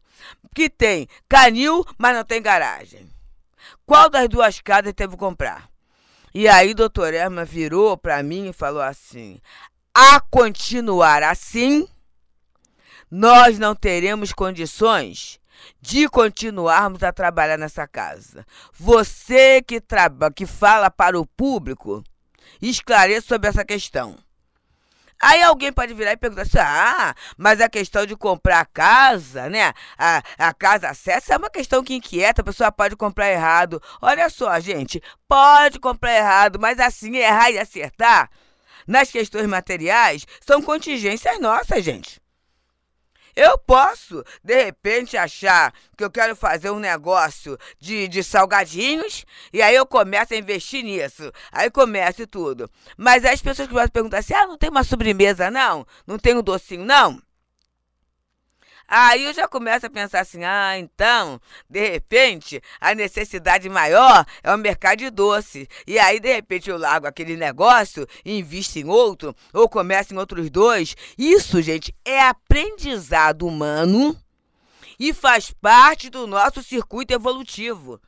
Que 0.55 0.71
tem 0.71 1.07
canil, 1.29 1.85
mas 1.99 2.17
não 2.17 2.25
tem 2.25 2.41
garagem. 2.41 3.09
Qual 3.87 4.09
das 4.09 4.29
duas 4.29 4.61
casas 4.61 4.93
teve 4.95 5.13
que 5.13 5.19
comprar? 5.19 5.69
E 6.35 6.47
aí, 6.47 6.75
doutor 6.75 7.15
Erma 7.15 7.45
virou 7.45 7.97
para 7.97 8.23
mim 8.23 8.49
e 8.49 8.53
falou 8.53 8.83
assim: 8.83 9.41
a 10.01 10.21
continuar 10.21 11.25
assim, 11.25 11.89
nós 13.11 13.59
não 13.59 13.75
teremos 13.75 14.33
condições 14.33 15.41
de 15.81 16.09
continuarmos 16.09 17.03
a 17.03 17.13
trabalhar 17.13 17.59
nessa 17.59 17.85
casa. 17.85 18.47
Você 18.73 19.61
que, 19.61 19.81
traba, 19.81 20.31
que 20.31 20.47
fala 20.47 20.89
para 20.89 21.19
o 21.19 21.27
público, 21.27 22.05
esclareça 22.63 23.27
sobre 23.27 23.49
essa 23.49 23.65
questão. 23.65 24.17
Aí 25.21 25.43
alguém 25.43 25.73
pode 25.73 25.95
virar 25.95 26.13
e 26.13 26.17
perguntar 26.17 26.43
assim: 26.43 26.59
ah, 26.61 27.13
mas 27.37 27.61
a 27.61 27.69
questão 27.69 28.07
de 28.07 28.15
comprar 28.15 28.61
a 28.61 28.67
casa, 28.67 29.49
né? 29.49 29.73
A, 29.99 30.23
a 30.39 30.55
casa 30.55 30.91
acessa 30.91 31.35
é 31.35 31.37
uma 31.37 31.51
questão 31.51 31.83
que 31.83 31.97
inquieta, 31.97 32.41
a 32.41 32.45
pessoa 32.45 32.71
pode 32.71 32.95
comprar 32.95 33.33
errado. 33.33 33.83
Olha 34.01 34.31
só, 34.31 34.61
gente, 34.61 35.03
pode 35.27 35.81
comprar 35.81 36.15
errado, 36.15 36.57
mas 36.61 36.79
assim, 36.79 37.17
errar 37.17 37.51
e 37.51 37.59
acertar 37.59 38.31
nas 38.89 39.11
questões 39.11 39.47
materiais 39.47 40.27
são 40.45 40.63
contingências 40.63 41.39
nossas, 41.39 41.85
gente. 41.85 42.19
Eu 43.37 43.57
posso, 43.57 44.25
de 44.43 44.65
repente, 44.65 45.17
achar 45.17 45.73
que 45.97 46.03
eu 46.03 46.11
quero 46.11 46.35
fazer 46.35 46.71
um 46.71 46.81
negócio 46.81 47.57
de, 47.79 48.09
de 48.09 48.25
salgadinhos 48.25 49.25
e 49.53 49.63
aí 49.63 49.77
eu 49.77 49.87
começo 49.87 50.35
a 50.35 50.37
investir 50.37 50.83
nisso. 50.83 51.31
Aí 51.53 51.71
começa 51.71 52.23
e 52.23 52.27
tudo. 52.27 52.69
Mas 52.97 53.25
as 53.25 53.41
pessoas 53.41 53.69
que 53.69 53.75
vão 53.75 53.87
perguntar 53.87 54.19
assim: 54.19 54.35
ah, 54.35 54.45
não 54.45 54.59
tem 54.59 54.69
uma 54.69 54.83
sobremesa, 54.83 55.53
não? 55.53 55.87
Não 56.05 56.19
tem 56.19 56.37
um 56.37 56.43
docinho, 56.43 56.85
não? 56.85 57.23
Aí 58.89 59.25
eu 59.25 59.35
já 59.35 59.47
começo 59.47 59.85
a 59.85 59.91
pensar 59.91 60.21
assim: 60.21 60.43
ah, 60.45 60.79
então, 60.79 61.39
de 61.69 61.87
repente, 61.87 62.63
a 62.81 62.95
necessidade 62.95 63.69
maior 63.69 64.25
é 64.43 64.55
o 64.55 64.57
mercado 64.57 65.01
de 65.01 65.11
doce. 65.11 65.69
E 65.87 65.99
aí, 65.99 66.19
de 66.19 66.33
repente, 66.33 66.71
eu 66.71 66.79
largo 66.79 67.07
aquele 67.07 67.37
negócio 67.37 68.07
invisto 68.25 68.79
em 68.79 68.89
outro, 68.89 69.37
ou 69.53 69.69
começo 69.69 70.15
em 70.15 70.17
outros 70.17 70.49
dois. 70.49 70.97
Isso, 71.19 71.61
gente, 71.61 71.95
é 72.03 72.23
aprendizado 72.23 73.47
humano 73.47 74.17
e 74.99 75.13
faz 75.13 75.51
parte 75.51 76.09
do 76.09 76.27
nosso 76.27 76.63
circuito 76.63 77.13
evolutivo. 77.13 78.01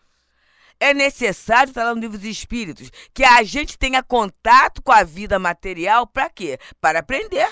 É 0.82 0.94
necessário, 0.94 1.68
está 1.68 1.84
lá 1.84 1.94
no 1.94 2.00
livro 2.00 2.16
dos 2.16 2.26
Espíritos, 2.26 2.90
que 3.12 3.22
a 3.22 3.42
gente 3.42 3.76
tenha 3.76 4.02
contato 4.02 4.80
com 4.82 4.90
a 4.90 5.04
vida 5.04 5.38
material 5.38 6.06
para 6.06 6.30
quê? 6.30 6.58
Para 6.80 7.00
aprender. 7.00 7.50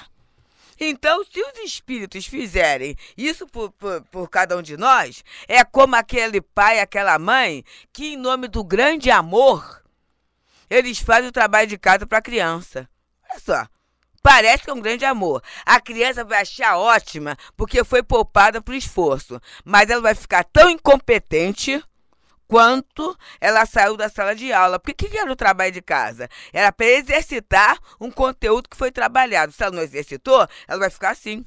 Então, 0.80 1.24
se 1.24 1.40
os 1.40 1.58
espíritos 1.64 2.26
fizerem 2.26 2.96
isso 3.16 3.46
por, 3.46 3.70
por, 3.72 4.02
por, 4.02 4.28
cada 4.28 4.56
um 4.56 4.62
de 4.62 4.76
nós, 4.76 5.24
é 5.46 5.64
como 5.64 5.96
aquele 5.96 6.40
pai, 6.40 6.80
aquela 6.80 7.18
mãe, 7.18 7.64
que, 7.92 8.14
em 8.14 8.16
nome 8.16 8.48
do 8.48 8.62
grande 8.62 9.10
amor, 9.10 9.82
eles 10.70 10.98
fazem 10.98 11.28
o 11.28 11.32
trabalho 11.32 11.66
de 11.66 11.78
casa 11.78 12.06
para 12.06 12.18
a 12.18 12.22
criança. 12.22 12.88
Olha 13.28 13.40
só. 13.40 13.68
Parece 14.22 14.64
que 14.64 14.70
é 14.70 14.74
um 14.74 14.80
grande 14.80 15.04
amor. 15.04 15.42
A 15.64 15.80
criança 15.80 16.24
vai 16.24 16.42
achar 16.42 16.76
ótima 16.76 17.36
porque 17.56 17.82
foi 17.84 18.02
poupada 18.02 18.60
por 18.60 18.74
esforço, 18.74 19.40
mas 19.64 19.88
ela 19.88 20.02
vai 20.02 20.14
ficar 20.14 20.44
tão 20.44 20.68
incompetente 20.68 21.82
quanto 22.48 23.16
ela 23.40 23.66
saiu 23.66 23.96
da 23.96 24.08
sala 24.08 24.34
de 24.34 24.52
aula. 24.52 24.80
Porque 24.80 25.06
o 25.06 25.10
que 25.10 25.18
era 25.18 25.30
o 25.30 25.36
trabalho 25.36 25.70
de 25.70 25.82
casa? 25.82 26.28
Era 26.52 26.72
para 26.72 26.86
exercitar 26.86 27.78
um 28.00 28.10
conteúdo 28.10 28.68
que 28.68 28.76
foi 28.76 28.90
trabalhado. 28.90 29.52
Se 29.52 29.62
ela 29.62 29.76
não 29.76 29.82
exercitou, 29.82 30.48
ela 30.66 30.80
vai 30.80 30.90
ficar 30.90 31.10
assim. 31.10 31.44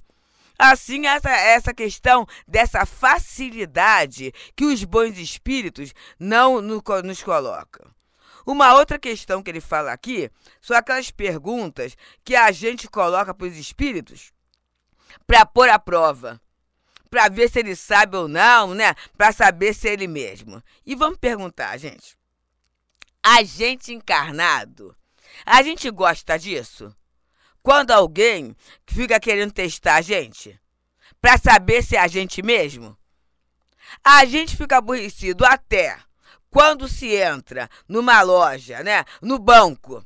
Assim, 0.58 1.08
essa, 1.08 1.32
essa 1.32 1.74
questão 1.74 2.28
dessa 2.48 2.86
facilidade 2.86 4.32
que 4.56 4.64
os 4.64 4.84
bons 4.84 5.18
espíritos 5.18 5.92
não 6.20 6.62
nos 6.62 7.24
colocam. 7.24 7.90
Uma 8.46 8.76
outra 8.76 9.00
questão 9.00 9.42
que 9.42 9.50
ele 9.50 9.62
fala 9.62 9.92
aqui 9.92 10.30
são 10.62 10.78
aquelas 10.78 11.10
perguntas 11.10 11.98
que 12.24 12.36
a 12.36 12.52
gente 12.52 12.88
coloca 12.88 13.34
para 13.34 13.48
os 13.48 13.58
espíritos 13.58 14.32
para 15.26 15.46
pôr 15.46 15.70
à 15.70 15.80
prova 15.80 16.40
para 17.12 17.28
ver 17.28 17.50
se 17.50 17.60
ele 17.60 17.76
sabe 17.76 18.16
ou 18.16 18.28
não, 18.30 18.74
né? 18.74 18.96
Para 19.18 19.34
saber 19.34 19.76
se 19.76 19.90
é 19.90 19.94
ele 19.94 20.08
mesmo. 20.08 20.64
E 20.86 20.96
vamos 20.96 21.20
perguntar, 21.20 21.78
gente. 21.78 22.18
A 23.22 23.44
gente 23.44 23.94
encarnado, 23.94 24.96
a 25.46 25.62
gente 25.62 25.92
gosta 25.92 26.40
disso? 26.40 26.96
Quando 27.62 27.92
alguém 27.92 28.56
fica 28.88 29.20
querendo 29.20 29.52
testar 29.52 29.98
a 29.98 30.02
gente 30.02 30.60
para 31.22 31.38
saber 31.38 31.84
se 31.84 31.96
é 31.96 32.00
a 32.00 32.08
gente 32.08 32.42
mesmo? 32.42 32.98
A 34.04 34.26
gente 34.26 34.58
fica 34.58 34.78
aborrecido 34.78 35.46
até 35.46 36.00
quando 36.50 36.88
se 36.88 37.14
entra 37.14 37.70
numa 37.88 38.22
loja, 38.22 38.82
né, 38.82 39.06
no 39.22 39.38
banco, 39.38 40.04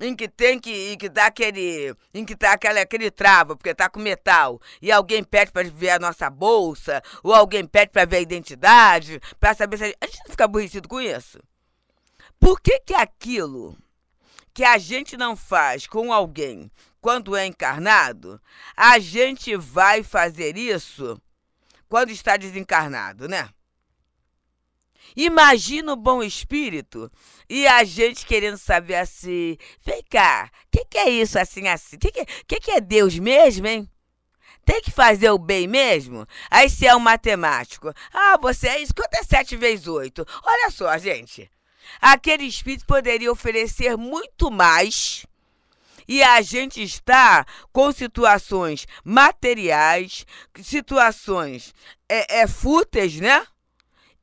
em 0.00 0.14
que 0.14 0.28
tem 0.28 0.58
que, 0.58 0.92
em 0.92 0.96
que 0.98 1.08
dá 1.08 1.26
aquele, 1.26 1.94
em 2.14 2.24
que 2.24 2.36
tá 2.36 2.52
aquele, 2.52 2.80
aquele 2.80 3.10
trava, 3.10 3.56
porque 3.56 3.74
tá 3.74 3.88
com 3.88 4.00
metal, 4.00 4.60
e 4.80 4.92
alguém 4.92 5.24
pede 5.24 5.50
para 5.50 5.68
ver 5.68 5.90
a 5.90 5.98
nossa 5.98 6.30
bolsa, 6.30 7.02
ou 7.22 7.34
alguém 7.34 7.66
pede 7.66 7.92
para 7.92 8.04
ver 8.04 8.18
a 8.18 8.20
identidade, 8.20 9.20
para 9.40 9.54
saber 9.54 9.76
se 9.78 9.84
a 9.84 9.86
gente, 9.86 9.98
a 10.00 10.06
gente 10.06 10.30
fica 10.30 10.44
aborrecido 10.44 10.88
com 10.88 11.00
isso. 11.00 11.40
Por 12.38 12.60
que 12.60 12.80
que 12.80 12.94
aquilo 12.94 13.76
que 14.54 14.64
a 14.64 14.78
gente 14.78 15.16
não 15.16 15.36
faz 15.36 15.86
com 15.86 16.12
alguém 16.12 16.70
quando 17.00 17.36
é 17.36 17.46
encarnado, 17.46 18.40
a 18.76 18.98
gente 18.98 19.56
vai 19.56 20.02
fazer 20.02 20.56
isso 20.56 21.20
quando 21.88 22.10
está 22.10 22.36
desencarnado, 22.36 23.28
né? 23.28 23.48
Imagina 25.16 25.92
o 25.92 25.96
bom 25.96 26.22
espírito 26.22 27.10
e 27.48 27.66
a 27.66 27.84
gente 27.84 28.26
querendo 28.26 28.58
saber 28.58 28.96
assim, 28.96 29.56
vem 29.84 30.02
cá, 30.08 30.50
o 30.52 30.68
que, 30.70 30.84
que, 30.84 30.98
é 30.98 31.10
isso 31.10 31.38
assim 31.38 31.68
assim? 31.68 31.96
O 31.96 31.98
que, 31.98 32.12
que, 32.12 32.24
que, 32.24 32.60
que 32.60 32.70
é 32.70 32.80
Deus 32.80 33.18
mesmo, 33.18 33.66
hein? 33.66 33.90
Tem 34.64 34.82
que 34.82 34.90
fazer 34.90 35.30
o 35.30 35.38
bem 35.38 35.66
mesmo? 35.66 36.26
Aí 36.50 36.68
se 36.68 36.86
é 36.86 36.94
um 36.94 37.00
matemático, 37.00 37.92
ah, 38.12 38.36
você 38.36 38.68
é 38.68 38.80
isso, 38.80 38.94
quanto 38.94 39.14
é 39.14 39.22
7 39.22 39.56
vezes 39.56 39.86
8? 39.86 40.26
Olha 40.44 40.70
só, 40.70 40.96
gente, 40.98 41.50
aquele 42.00 42.44
espírito 42.44 42.84
poderia 42.84 43.32
oferecer 43.32 43.96
muito 43.96 44.50
mais 44.50 45.26
e 46.08 46.22
a 46.22 46.40
gente 46.40 46.82
está 46.82 47.46
com 47.70 47.92
situações 47.92 48.86
materiais, 49.04 50.24
situações 50.62 51.74
é, 52.08 52.40
é 52.40 52.46
fúteis, 52.46 53.20
né? 53.20 53.46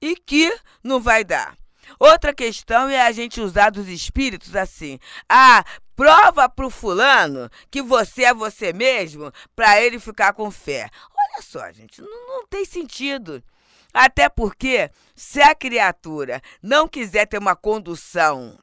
E 0.06 0.16
que 0.16 0.56
não 0.84 1.00
vai 1.00 1.24
dar. 1.24 1.58
Outra 2.00 2.34
questão 2.34 2.88
é 2.90 3.02
a 3.02 3.12
gente 3.12 3.42
usar 3.42 3.72
dos 3.72 3.88
espíritos 3.88 4.56
assim. 4.56 5.00
Ah, 5.28 5.64
prova 5.96 6.48
para 6.48 6.68
o 6.68 6.70
fulano 6.70 7.50
que 7.72 7.82
você 7.82 8.26
é 8.26 8.34
você 8.34 8.72
mesmo 8.72 9.32
para 9.56 9.82
ele 9.82 10.00
ficar 10.00 10.34
com 10.34 10.52
fé. 10.52 10.90
Olha 11.10 11.42
só, 11.42 11.72
gente, 11.72 12.02
não, 12.02 12.28
não 12.28 12.48
tem 12.48 12.66
sentido. 12.66 13.44
Até 13.92 14.30
porque, 14.30 14.92
se 15.16 15.42
a 15.42 15.56
criatura 15.56 16.42
não 16.62 16.88
quiser 16.88 17.26
ter 17.26 17.40
uma 17.40 17.56
condução 17.56 18.60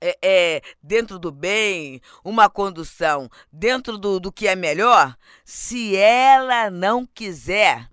é, 0.00 0.18
é, 0.22 0.62
dentro 0.82 1.18
do 1.18 1.32
bem, 1.32 2.00
uma 2.22 2.48
condução 2.48 3.28
dentro 3.50 3.96
do, 3.96 4.20
do 4.20 4.30
que 4.30 4.46
é 4.46 4.54
melhor, 4.54 5.16
se 5.44 5.96
ela 5.96 6.70
não 6.70 7.06
quiser, 7.06 7.88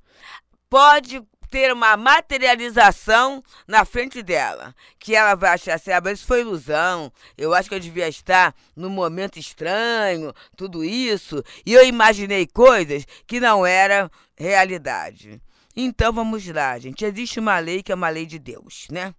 pode 0.69 1.21
ter 1.51 1.71
uma 1.73 1.97
materialização 1.97 3.43
na 3.67 3.83
frente 3.83 4.23
dela, 4.23 4.73
que 4.97 5.13
ela 5.13 5.35
vai 5.35 5.51
achar 5.51 5.75
assim, 5.75 5.91
ah, 5.91 5.99
mas 6.01 6.19
isso 6.19 6.27
foi 6.27 6.39
ilusão, 6.39 7.11
eu 7.37 7.53
acho 7.53 7.67
que 7.67 7.75
eu 7.75 7.79
devia 7.79 8.07
estar 8.07 8.55
num 8.73 8.89
momento 8.89 9.37
estranho, 9.37 10.33
tudo 10.55 10.81
isso, 10.81 11.43
e 11.65 11.73
eu 11.73 11.85
imaginei 11.85 12.47
coisas 12.47 13.05
que 13.27 13.41
não 13.41 13.65
eram 13.65 14.09
realidade. 14.35 15.41
Então 15.75 16.13
vamos 16.13 16.47
lá, 16.47 16.79
gente. 16.79 17.03
Existe 17.05 17.39
uma 17.39 17.59
lei 17.59 17.83
que 17.83 17.91
é 17.91 17.95
uma 17.95 18.09
lei 18.09 18.25
de 18.25 18.39
Deus, 18.39 18.87
né? 18.89 19.13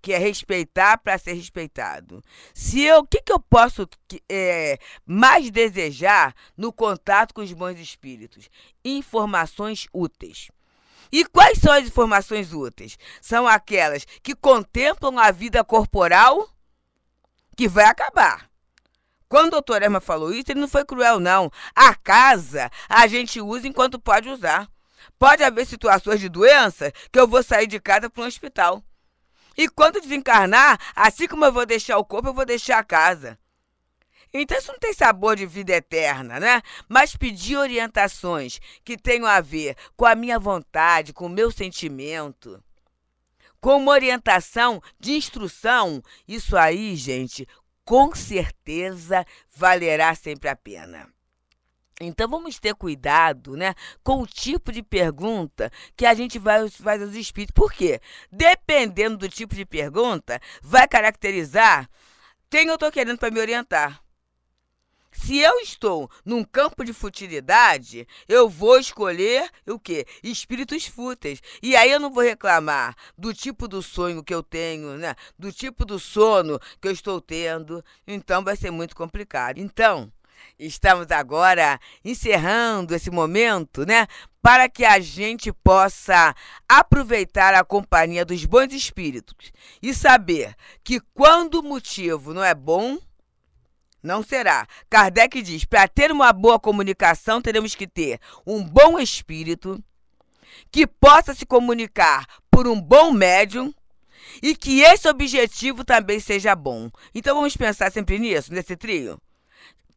que 0.00 0.12
é 0.12 0.18
respeitar 0.18 0.98
para 0.98 1.18
ser 1.18 1.32
respeitado. 1.32 2.22
Se 2.54 2.82
eu, 2.82 3.00
o 3.00 3.06
que, 3.06 3.20
que 3.20 3.32
eu 3.32 3.40
posso 3.40 3.88
é, 4.28 4.78
mais 5.04 5.50
desejar 5.50 6.34
no 6.56 6.72
contato 6.72 7.34
com 7.34 7.40
os 7.40 7.52
bons 7.52 7.80
espíritos? 7.80 8.48
Informações 8.84 9.88
úteis. 9.92 10.50
E 11.10 11.24
quais 11.24 11.58
são 11.58 11.72
as 11.72 11.86
informações 11.86 12.52
úteis? 12.52 12.98
São 13.20 13.46
aquelas 13.46 14.04
que 14.22 14.34
contemplam 14.34 15.18
a 15.18 15.30
vida 15.30 15.64
corporal 15.64 16.48
que 17.56 17.66
vai 17.68 17.86
acabar. 17.86 18.48
Quando 19.28 19.48
o 19.48 19.50
doutor 19.52 19.82
Erma 19.82 20.00
falou 20.00 20.32
isso, 20.32 20.50
ele 20.50 20.60
não 20.60 20.68
foi 20.68 20.84
cruel, 20.84 21.20
não. 21.20 21.50
A 21.74 21.94
casa 21.94 22.70
a 22.88 23.06
gente 23.06 23.40
usa 23.40 23.68
enquanto 23.68 23.98
pode 23.98 24.28
usar. 24.28 24.68
Pode 25.18 25.42
haver 25.42 25.66
situações 25.66 26.20
de 26.20 26.28
doença 26.28 26.92
que 27.12 27.18
eu 27.18 27.26
vou 27.26 27.42
sair 27.42 27.66
de 27.66 27.80
casa 27.80 28.08
para 28.08 28.22
um 28.22 28.26
hospital. 28.26 28.82
E 29.56 29.68
quando 29.68 30.00
desencarnar, 30.00 30.78
assim 30.94 31.26
como 31.26 31.44
eu 31.44 31.52
vou 31.52 31.66
deixar 31.66 31.98
o 31.98 32.04
corpo, 32.04 32.28
eu 32.28 32.34
vou 32.34 32.46
deixar 32.46 32.78
a 32.78 32.84
casa. 32.84 33.38
Então 34.32 34.58
isso 34.58 34.72
não 34.72 34.78
tem 34.78 34.92
sabor 34.92 35.36
de 35.36 35.46
vida 35.46 35.72
eterna, 35.72 36.38
né? 36.38 36.62
Mas 36.88 37.16
pedir 37.16 37.56
orientações 37.56 38.60
que 38.84 38.96
tenham 38.96 39.26
a 39.26 39.40
ver 39.40 39.76
com 39.96 40.04
a 40.04 40.14
minha 40.14 40.38
vontade, 40.38 41.12
com 41.12 41.26
o 41.26 41.30
meu 41.30 41.50
sentimento, 41.50 42.62
com 43.60 43.76
uma 43.76 43.92
orientação 43.92 44.80
de 44.98 45.12
instrução, 45.12 46.02
isso 46.26 46.56
aí, 46.56 46.94
gente, 46.94 47.46
com 47.84 48.14
certeza 48.14 49.24
valerá 49.56 50.14
sempre 50.14 50.48
a 50.48 50.56
pena. 50.56 51.08
Então 52.00 52.28
vamos 52.28 52.60
ter 52.60 52.74
cuidado, 52.74 53.56
né, 53.56 53.74
com 54.04 54.22
o 54.22 54.26
tipo 54.26 54.70
de 54.70 54.82
pergunta 54.82 55.70
que 55.96 56.06
a 56.06 56.14
gente 56.14 56.38
vai 56.38 56.68
faz 56.70 57.02
aos 57.02 57.14
espíritos. 57.14 57.54
Por 57.54 57.72
quê? 57.72 58.00
Dependendo 58.30 59.16
do 59.16 59.28
tipo 59.28 59.54
de 59.54 59.66
pergunta, 59.66 60.40
vai 60.62 60.86
caracterizar 60.86 61.90
quem 62.48 62.68
eu 62.68 62.74
estou 62.74 62.92
querendo 62.92 63.18
para 63.18 63.30
me 63.30 63.40
orientar. 63.40 64.00
Se 65.24 65.36
eu 65.36 65.58
estou 65.58 66.08
num 66.24 66.44
campo 66.44 66.84
de 66.84 66.92
futilidade, 66.92 68.06
eu 68.28 68.48
vou 68.48 68.78
escolher 68.78 69.50
o 69.66 69.78
quê? 69.78 70.06
Espíritos 70.22 70.86
fúteis. 70.86 71.42
E 71.60 71.74
aí 71.76 71.90
eu 71.90 71.98
não 71.98 72.10
vou 72.10 72.22
reclamar 72.22 72.94
do 73.16 73.34
tipo 73.34 73.66
do 73.66 73.82
sonho 73.82 74.22
que 74.22 74.32
eu 74.32 74.44
tenho, 74.44 74.96
né? 74.96 75.16
Do 75.36 75.52
tipo 75.52 75.84
do 75.84 75.98
sono 75.98 76.60
que 76.80 76.86
eu 76.86 76.92
estou 76.92 77.20
tendo. 77.20 77.84
Então 78.06 78.44
vai 78.44 78.56
ser 78.56 78.70
muito 78.70 78.94
complicado. 78.94 79.58
Então, 79.58 80.10
estamos 80.56 81.10
agora 81.10 81.80
encerrando 82.04 82.94
esse 82.94 83.10
momento, 83.10 83.84
né? 83.84 84.06
Para 84.40 84.68
que 84.68 84.84
a 84.84 85.00
gente 85.00 85.52
possa 85.52 86.34
aproveitar 86.68 87.54
a 87.54 87.64
companhia 87.64 88.24
dos 88.24 88.44
bons 88.44 88.72
espíritos 88.72 89.52
e 89.82 89.92
saber 89.92 90.54
que 90.84 91.00
quando 91.12 91.56
o 91.56 91.62
motivo 91.62 92.32
não 92.32 92.42
é 92.42 92.54
bom, 92.54 92.98
Não 94.08 94.22
será. 94.22 94.66
Kardec 94.88 95.42
diz: 95.42 95.66
para 95.66 95.86
ter 95.86 96.10
uma 96.10 96.32
boa 96.32 96.58
comunicação, 96.58 97.42
teremos 97.42 97.74
que 97.74 97.86
ter 97.86 98.18
um 98.46 98.64
bom 98.64 98.98
espírito 98.98 99.78
que 100.72 100.86
possa 100.86 101.34
se 101.34 101.44
comunicar 101.44 102.24
por 102.50 102.66
um 102.66 102.80
bom 102.80 103.12
médium 103.12 103.70
e 104.42 104.56
que 104.56 104.80
esse 104.80 105.06
objetivo 105.06 105.84
também 105.84 106.18
seja 106.20 106.56
bom. 106.56 106.90
Então 107.14 107.36
vamos 107.36 107.54
pensar 107.54 107.92
sempre 107.92 108.18
nisso, 108.18 108.50
nesse 108.50 108.74
trio. 108.78 109.20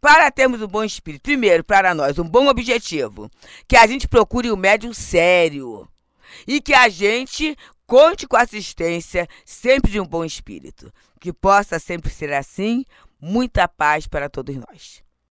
Para 0.01 0.29
termos 0.29 0.61
um 0.61 0.67
bom 0.67 0.83
espírito, 0.83 1.21
primeiro, 1.21 1.63
para 1.63 1.95
nós, 1.95 2.19
um 2.19 2.27
bom 2.27 2.47
objetivo, 2.47 3.31
que 3.65 3.77
a 3.77 3.87
gente 3.87 4.09
procure 4.09 4.51
um 4.51 4.57
médium 4.57 4.93
sério 4.93 5.87
e 6.45 6.59
que 6.59 6.73
a 6.73 6.89
gente 6.89 7.55
conte 7.87 8.27
com 8.27 8.35
a 8.35 8.41
assistência 8.41 9.25
sempre 9.45 9.89
de 9.89 10.01
um 10.01 10.05
bom 10.05 10.25
espírito. 10.25 10.91
Que 11.17 11.31
possa 11.31 11.79
sempre 11.79 12.09
ser 12.09 12.33
assim. 12.33 12.83
Muita 13.21 13.67
paz 13.67 14.07
para 14.07 14.27
todos 14.27 14.55
nós. 14.55 15.03